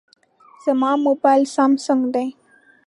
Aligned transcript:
زما 0.63 0.91
موبایل 1.05 1.43
سامسونګ 1.55 2.03
دی. 2.13 2.27